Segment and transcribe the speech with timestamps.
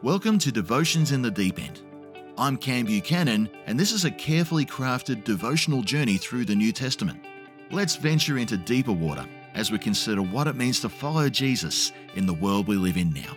[0.00, 1.82] Welcome to Devotions in the Deep End.
[2.38, 7.20] I'm Cam Buchanan, and this is a carefully crafted devotional journey through the New Testament.
[7.72, 12.26] Let's venture into deeper water as we consider what it means to follow Jesus in
[12.26, 13.36] the world we live in now.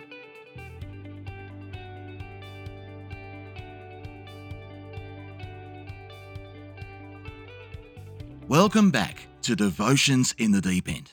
[8.46, 11.10] Welcome back to Devotions in the Deep End.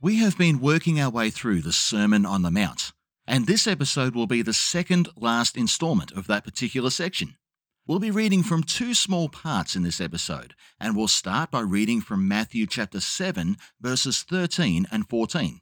[0.00, 2.92] We have been working our way through the Sermon on the Mount,
[3.26, 7.36] and this episode will be the second last installment of that particular section.
[7.86, 12.00] We'll be reading from two small parts in this episode, and we'll start by reading
[12.00, 15.60] from Matthew chapter 7, verses 13 and 14.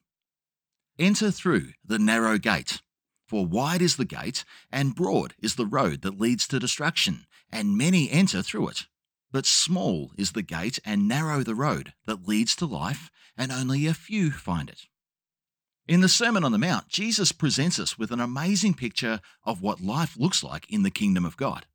[0.99, 2.81] Enter through the narrow gate,
[3.27, 7.77] for wide is the gate, and broad is the road that leads to destruction, and
[7.77, 8.87] many enter through it.
[9.33, 13.87] But small is the gate, and narrow the road that leads to life, and only
[13.87, 14.83] a few find it.
[15.89, 19.81] In the Sermon on the Mount, Jesus presents us with an amazing picture of what
[19.81, 21.67] life looks like in the kingdom of God.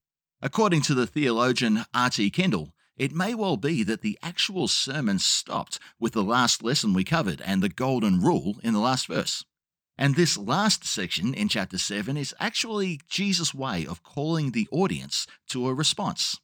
[0.41, 2.29] According to the theologian R.T.
[2.29, 7.03] Kendall, it may well be that the actual sermon stopped with the last lesson we
[7.03, 9.43] covered and the golden rule in the last verse.
[9.97, 15.27] And this last section in chapter 7 is actually Jesus' way of calling the audience
[15.49, 16.39] to a response.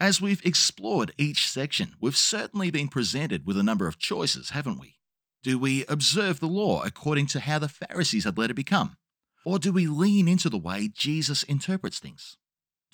[0.00, 4.80] As we've explored each section, we've certainly been presented with a number of choices, haven't
[4.80, 4.96] we?
[5.44, 8.96] Do we observe the law according to how the Pharisees had let it become?
[9.44, 12.38] Or do we lean into the way Jesus interprets things?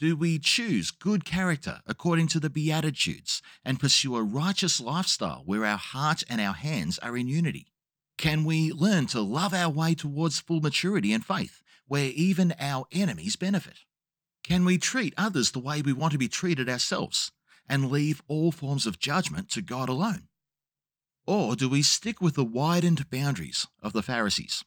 [0.01, 5.65] Do we choose good character according to the Beatitudes and pursue a righteous lifestyle where
[5.65, 7.69] our heart and our hands are in unity?
[8.19, 12.84] Can we learn to love our way towards full maturity and faith, where even our
[12.91, 13.84] enemies benefit?
[14.43, 17.31] Can we treat others the way we want to be treated ourselves
[17.69, 20.30] and leave all forms of judgment to God alone?
[21.31, 24.64] Or do we stick with the widened boundaries of the Pharisees,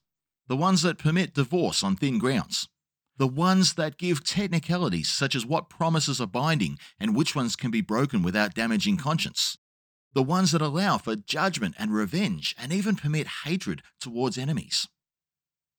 [0.48, 2.70] the ones that permit divorce on thin grounds,
[3.18, 7.70] the ones that give technicalities such as what promises are binding and which ones can
[7.70, 9.58] be broken without damaging conscience,
[10.14, 14.88] the ones that allow for judgment and revenge and even permit hatred towards enemies?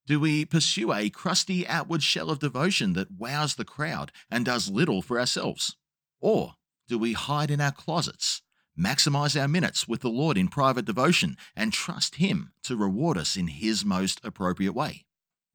[0.06, 4.68] Do we pursue a crusty outward shell of devotion that wows the crowd and does
[4.68, 5.78] little for ourselves?
[6.20, 6.56] Or
[6.88, 8.42] do we hide in our closets
[8.78, 13.36] maximize our minutes with the Lord in private devotion, and trust Him to reward us
[13.36, 15.04] in His most appropriate way?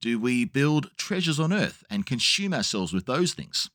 [0.02, 3.70] Do we build treasures on earth and consume ourselves with those things?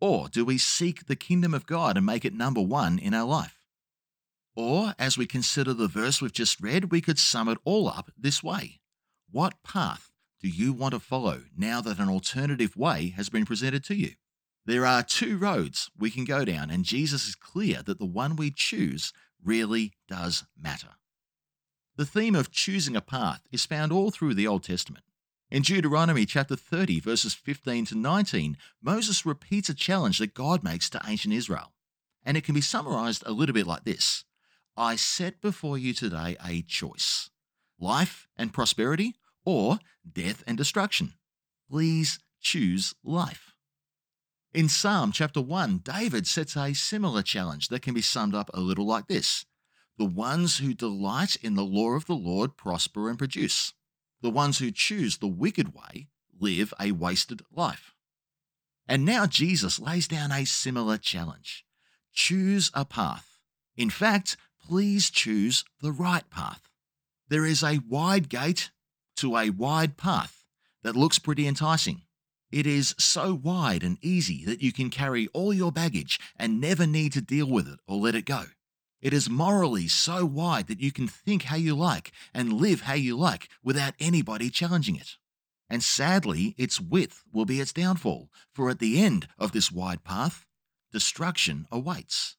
[0.00, 3.26] Or do we seek the kingdom of God and make it number one in our
[3.26, 3.64] life?
[4.54, 8.10] Or, as we consider the verse we've just read, we could sum it all up
[8.16, 8.80] this way
[9.30, 13.82] What path do you want to follow now that an alternative way has been presented
[13.84, 14.12] to you?
[14.66, 18.36] There are two roads we can go down, and Jesus is clear that the one
[18.36, 20.96] we choose really does matter.
[21.96, 25.04] The theme of choosing a path is found all through the Old Testament.
[25.50, 30.88] In Deuteronomy chapter 30, verses 15 to 19, Moses repeats a challenge that God makes
[30.90, 31.72] to ancient Israel.
[32.24, 34.24] And it can be summarized a little bit like this
[34.76, 37.30] I set before you today a choice
[37.78, 39.14] life and prosperity,
[39.44, 39.78] or
[40.10, 41.12] death and destruction.
[41.70, 43.53] Please choose life.
[44.54, 48.60] In Psalm chapter 1, David sets a similar challenge that can be summed up a
[48.60, 49.46] little like this
[49.98, 53.72] The ones who delight in the law of the Lord prosper and produce.
[54.22, 56.06] The ones who choose the wicked way
[56.38, 57.96] live a wasted life.
[58.86, 61.64] And now Jesus lays down a similar challenge
[62.12, 63.40] choose a path.
[63.76, 66.70] In fact, please choose the right path.
[67.28, 68.70] There is a wide gate
[69.16, 70.44] to a wide path
[70.84, 72.02] that looks pretty enticing.
[72.54, 76.86] It is so wide and easy that you can carry all your baggage and never
[76.86, 78.44] need to deal with it or let it go.
[79.02, 82.94] It is morally so wide that you can think how you like and live how
[82.94, 85.16] you like without anybody challenging it.
[85.68, 90.04] And sadly, its width will be its downfall, for at the end of this wide
[90.04, 90.46] path,
[90.92, 92.36] destruction awaits.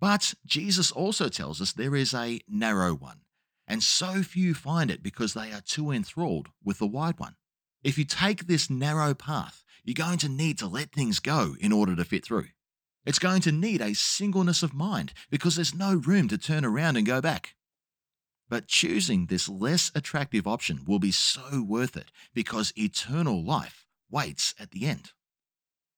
[0.00, 3.20] But Jesus also tells us there is a narrow one,
[3.68, 7.36] and so few find it because they are too enthralled with the wide one.
[7.82, 11.72] If you take this narrow path, you're going to need to let things go in
[11.72, 12.48] order to fit through.
[13.06, 16.96] It's going to need a singleness of mind because there's no room to turn around
[16.96, 17.54] and go back.
[18.50, 24.54] But choosing this less attractive option will be so worth it because eternal life waits
[24.58, 25.12] at the end.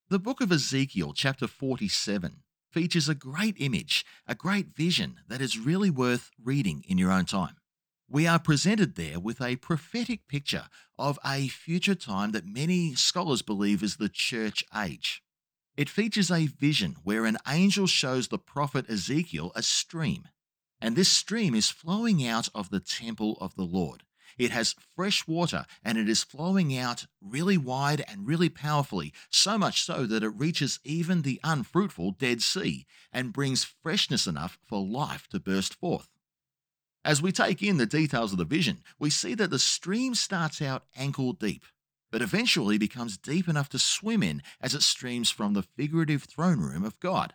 [0.09, 5.59] The book of Ezekiel, chapter 47, features a great image, a great vision that is
[5.59, 7.57] really worth reading in your own time
[8.13, 10.65] we are presented there with a prophetic picture
[10.99, 15.23] of a future time that many scholars believe is the church age.
[15.79, 20.29] It features a vision where an angel shows the prophet Ezekiel a stream,
[20.79, 24.03] and this stream is flowing out of the temple of the Lord,
[24.39, 29.59] It has fresh water and it is flowing out really wide and really powerfully, so
[29.59, 34.85] much so that it reaches even the unfruitful Dead Sea and brings freshness enough for
[34.85, 36.09] life to burst forth.
[37.05, 40.63] As we take in the details of the vision, we see that the stream starts
[40.63, 41.65] out ankle deep,
[42.13, 46.61] but eventually becomes deep enough to swim in as it streams from the figurative throne
[46.61, 47.35] room of God.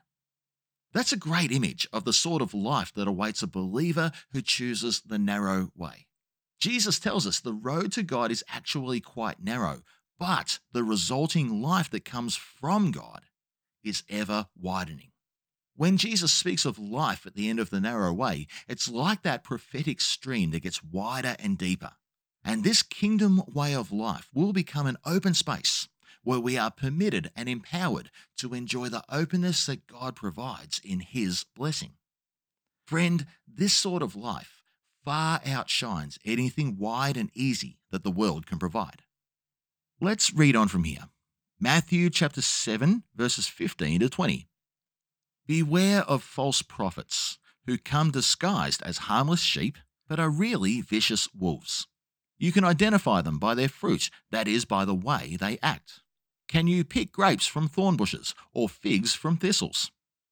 [0.94, 5.02] That's a great image of the sort of life that awaits a believer who chooses
[5.02, 6.08] the narrow way.
[6.60, 9.82] Jesus tells us the road to God is actually quite narrow,
[10.18, 13.24] but the resulting life that comes from God
[13.84, 15.12] is ever widening.
[15.78, 19.44] When Jesus speaks of life at the end of the narrow way, it's like that
[19.44, 21.92] prophetic stream that gets wider and deeper.
[22.44, 25.88] And this kingdom way of life will become an open space
[26.24, 31.46] where we are permitted and empowered to enjoy the openness that God provides in His
[31.56, 31.94] blessing.
[32.88, 34.64] Friend, this sort of life
[35.06, 39.04] far outshines anything wide and easy that the world can provide.
[40.02, 41.10] Let's read on from here.
[41.60, 44.48] Matthew chapter 7, verses 15 to 20.
[45.48, 49.78] Beware of false prophets who come disguised as harmless sheep,
[50.08, 51.88] but are really vicious wolves.
[52.38, 56.02] You can identify them by their fruit, that is, by the way they act.
[56.50, 59.90] Can you pick grapes from thorn bushes or figs from thistles?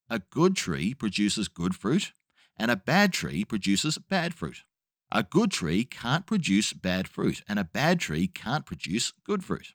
[0.10, 2.12] A good tree produces good fruit,
[2.58, 4.64] and a bad tree produces bad fruit.
[5.12, 9.74] A good tree can't produce bad fruit, and a bad tree can't produce good fruit.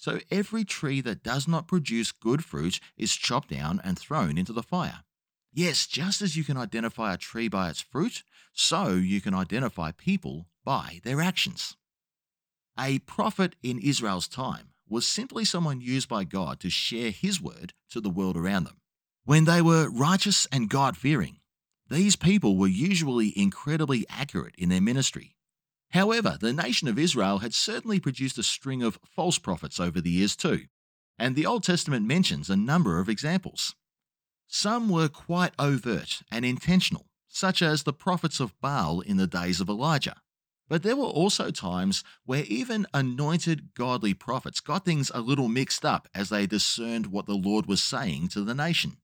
[0.00, 4.54] So every tree that does not produce good fruit is chopped down and thrown into
[4.54, 5.00] the fire.
[5.52, 8.22] Yes, just as you can identify a tree by its fruit,
[8.54, 11.76] so you can identify people by their actions.
[12.78, 17.74] A prophet in Israel's time was simply someone used by God to share his word
[17.90, 18.78] to the world around them.
[19.26, 21.40] When they were righteous and God fearing,
[21.90, 25.36] these people were usually incredibly accurate in their ministry.
[25.92, 30.10] However, the nation of Israel had certainly produced a string of false prophets over the
[30.10, 30.66] years too,
[31.18, 33.74] and the Old Testament mentions a number of examples.
[34.46, 39.60] Some were quite overt and intentional, such as the prophets of Baal in the days
[39.60, 40.22] of Elijah.
[40.68, 45.84] But there were also times where even anointed godly prophets got things a little mixed
[45.84, 48.98] up as they discerned what the Lord was saying to the nation.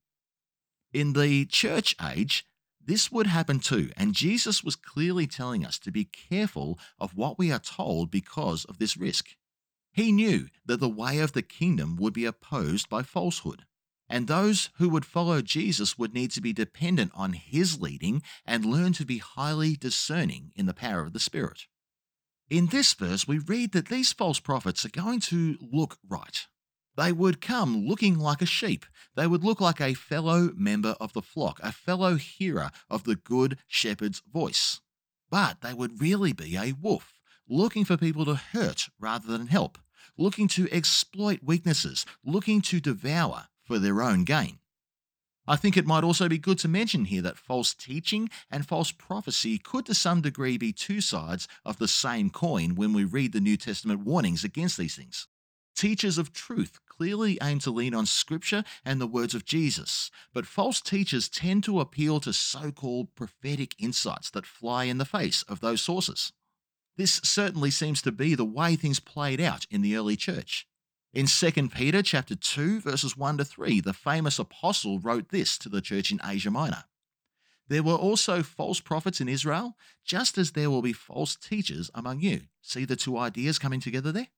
[0.93, 2.47] In the church age,
[2.87, 7.38] this would happen too, and Jesus was clearly telling us to be careful of what
[7.38, 9.31] we are told because of this risk.
[9.93, 13.65] He knew that the way of the kingdom would be opposed by falsehood.
[14.09, 18.65] And those who would follow Jesus would need to be dependent on his leading and
[18.65, 21.67] learn to be highly discerning in the power of the Spirit.
[22.49, 26.47] In this verse, we read that these false prophets are going to look right.
[26.96, 28.87] They would come looking like a sheep.
[29.14, 33.16] They would look like a fellow member of the flock, a fellow hearer of the
[33.16, 34.81] good shepherd's voice.
[35.31, 39.78] But they would really be a wolf, looking for people to hurt rather than help,
[40.16, 44.58] looking to exploit weaknesses, looking to devour for their own gain.
[45.48, 48.90] I think it might also be good to mention here that false teaching and false
[48.90, 53.32] prophecy could to some degree be two sides of the same coin when we read
[53.32, 55.28] the New Testament warnings against these things.
[55.76, 60.46] Teachers of truth clearly aim to lean on Scripture and the words of Jesus, but
[60.46, 65.43] false teachers tend to appeal to so called prophetic insights that fly in the face
[65.43, 66.32] of those sources.
[66.96, 70.67] This certainly seems to be the way things played out in the early church.
[71.12, 75.69] In 2 Peter chapter 2 verses 1 to 3, the famous apostle wrote this to
[75.69, 76.84] the church in Asia Minor.
[77.69, 82.20] There were also false prophets in Israel, just as there will be false teachers among
[82.20, 82.43] you.
[82.60, 84.29] See the two ideas coming together there?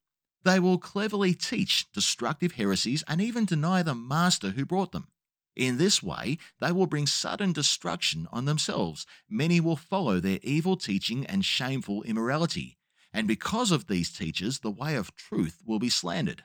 [0.45, 5.09] They will cleverly teach destructive heresies and even deny the master who brought them.
[5.57, 9.07] In this way, they will bring sudden destruction on themselves.
[9.29, 12.79] Many will follow their evil teaching and shameful immorality.
[13.13, 16.45] And because of these teachers, the way of truth will be slandered.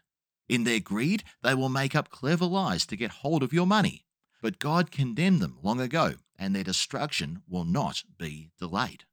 [0.50, 4.06] In their greed, they will make up clever lies to get hold of your money.
[4.42, 9.06] But God condemned them long ago, and their destruction will not be delayed.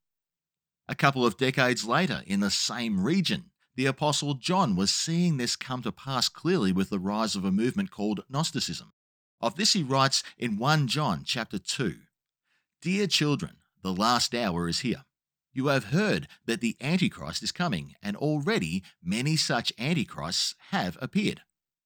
[0.88, 5.56] A couple of decades later, in the same region, the Apostle John was seeing this
[5.56, 8.92] come to pass clearly with the rise of a movement called Gnosticism.
[9.40, 11.96] Of this he writes in 1 John chapter 2
[12.82, 15.04] Dear children, the last hour is here.
[15.52, 21.42] You have heard that the Antichrist is coming, and already many such Antichrists have appeared.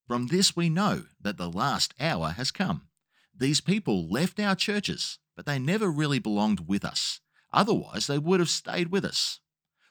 [0.07, 2.89] From this we know that the last hour has come.
[3.35, 7.21] These people left our churches, but they never really belonged with us.
[7.53, 9.41] Otherwise, they would have stayed with us.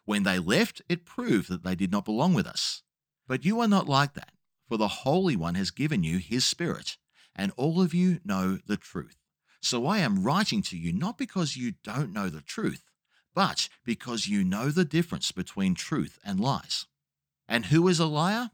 [0.05, 2.83] When they left, it proved that they did not belong with us.
[3.27, 4.33] But you are not like that,
[4.67, 6.97] for the Holy One has given you his Spirit,
[7.35, 9.17] and all of you know the truth.
[9.61, 12.83] So I am writing to you not because you don't know the truth
[13.33, 16.85] but because you know the difference between truth and lies.
[17.47, 18.51] And who is a liar?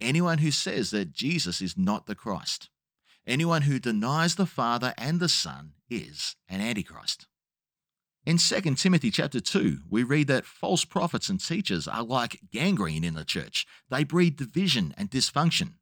[0.00, 2.68] Anyone who says that Jesus is not the Christ.
[3.26, 7.26] Anyone who denies the Father and the Son is an antichrist.
[8.26, 13.04] In 2 Timothy chapter 2, we read that false prophets and teachers are like gangrene
[13.04, 13.64] in the church.
[13.88, 15.74] They breed division and dysfunction.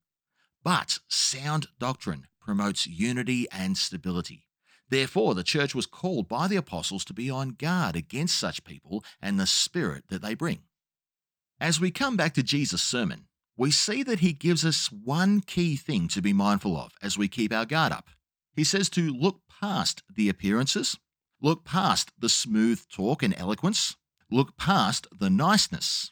[0.63, 4.47] But sound doctrine promotes unity and stability.
[4.91, 9.03] Therefore, the church was called by the apostles to be on guard against such people
[9.23, 10.65] and the spirit that they bring.
[11.59, 13.25] As we come back to Jesus' sermon,
[13.57, 17.27] we see that he gives us one key thing to be mindful of as we
[17.27, 18.11] keep our guard up.
[18.55, 20.99] He says to look past the appearances,
[21.45, 23.97] look past the smooth talk and eloquence,
[24.31, 26.11] look past the niceness,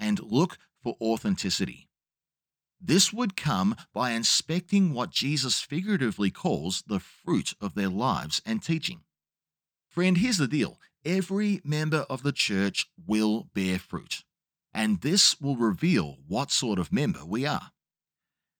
[0.00, 1.88] and look for authenticity.
[2.80, 8.60] This would come by inspecting what Jesus figuratively calls the fruit of their lives and
[8.60, 9.02] teaching.
[9.88, 14.24] Friend, here's the deal every member of the church will bear fruit,
[14.74, 17.70] and this will reveal what sort of member we are.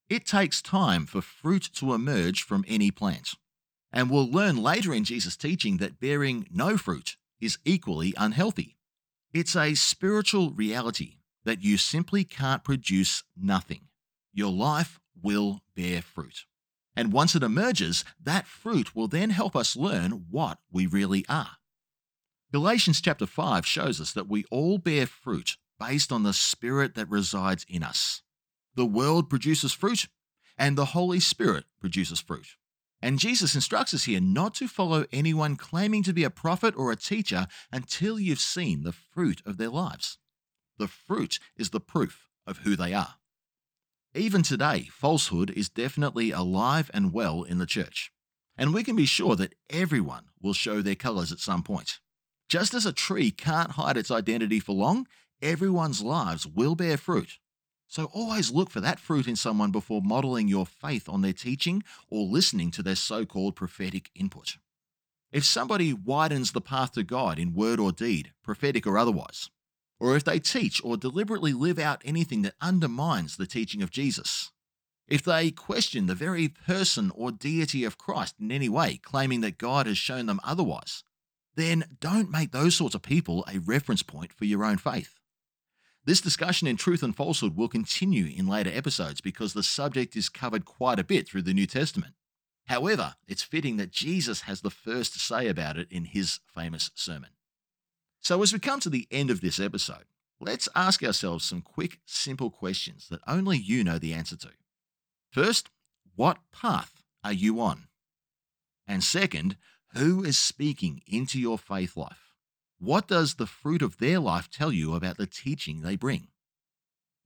[0.08, 3.34] It takes time for fruit to emerge from any plant,
[3.92, 8.76] and we'll learn later in Jesus' teaching that bearing no fruit is equally unhealthy.
[9.32, 13.88] It's a spiritual reality that you simply can't produce nothing
[14.38, 16.46] your life will bear fruit.
[16.94, 21.56] And once it emerges, that fruit will then help us learn what we really are.
[22.52, 27.10] Galatians chapter 5 shows us that we all bear fruit based on the Spirit that
[27.10, 28.22] resides in us.
[28.74, 30.06] The world produces fruit,
[30.56, 32.56] and the Holy Spirit produces fruit.
[33.00, 36.90] And Jesus instructs us here not to follow anyone claiming to be a prophet or
[36.90, 40.18] a teacher until you've seen the fruit of their lives.
[40.78, 43.14] The fruit is the proof of who they are.
[44.14, 48.10] Even today, falsehood is definitely alive and well in the church.
[48.56, 52.00] And we can be sure that everyone will show their colours at some point.
[52.48, 55.06] Just as a tree can't hide its identity for long,
[55.40, 57.38] everyone's lives will bear fruit.
[57.88, 61.82] So always look for that fruit in someone before modeling your faith on their teaching
[62.10, 64.58] or listening to their so called prophetic input.
[65.32, 69.48] If somebody widens the path to God in word or deed, prophetic or otherwise,
[69.98, 74.52] or if they teach or deliberately live out anything that undermines the teaching of Jesus.
[75.08, 79.58] If they question the very person or deity of Christ in any way, claiming that
[79.58, 81.02] God has shown them otherwise,
[81.56, 85.17] then don't make those sorts of people a reference point for your own faith.
[86.08, 90.30] This discussion in truth and falsehood will continue in later episodes because the subject is
[90.30, 92.14] covered quite a bit through the New Testament.
[92.66, 96.90] However, it's fitting that Jesus has the first to say about it in his famous
[96.94, 97.32] sermon.
[98.22, 100.06] So, as we come to the end of this episode,
[100.40, 104.52] let's ask ourselves some quick, simple questions that only you know the answer to.
[105.30, 105.68] First,
[106.16, 107.88] what path are you on?
[108.86, 109.58] And second,
[109.92, 112.27] who is speaking into your faith life?
[112.78, 116.28] What does the fruit of their life tell you about the teaching they bring?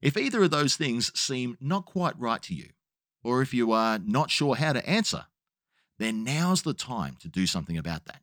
[0.00, 2.71] If either of those things seem not quite right to you,
[3.23, 5.26] or if you are not sure how to answer,
[5.99, 8.23] then now's the time to do something about that.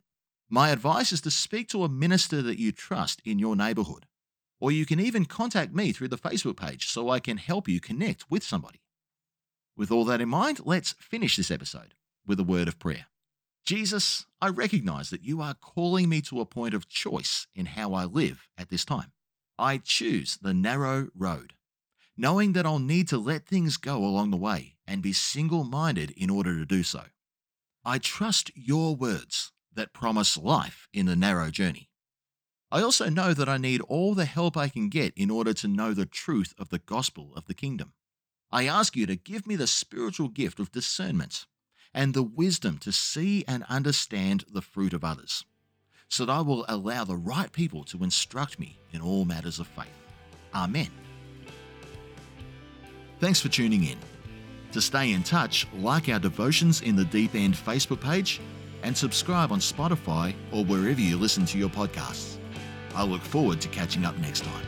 [0.49, 4.07] My advice is to speak to a minister that you trust in your neighborhood.
[4.59, 7.79] Or you can even contact me through the Facebook page so I can help you
[7.79, 8.81] connect with somebody.
[9.77, 11.93] With all that in mind, let's finish this episode
[12.25, 13.05] with a word of prayer.
[13.69, 17.93] Jesus, I recognize that you are calling me to a point of choice in how
[17.93, 19.11] I live at this time.
[19.59, 21.53] I choose the narrow road,
[22.17, 26.09] knowing that I'll need to let things go along the way and be single minded
[26.17, 27.03] in order to do so.
[27.85, 31.91] I trust your words that promise life in the narrow journey.
[32.71, 35.67] I also know that I need all the help I can get in order to
[35.67, 37.93] know the truth of the gospel of the kingdom.
[38.51, 41.45] I ask you to give me the spiritual gift of discernment
[41.93, 45.43] and the wisdom to see and understand the fruit of others,
[46.07, 49.67] so that I will allow the right people to instruct me in all matters of
[49.67, 49.87] faith.
[50.53, 50.89] Amen.
[53.19, 53.97] Thanks for tuning in.
[54.71, 58.39] To stay in touch, like our Devotions in the Deep End Facebook page
[58.83, 62.37] and subscribe on Spotify or wherever you listen to your podcasts.
[62.95, 64.65] I look forward to catching up next time.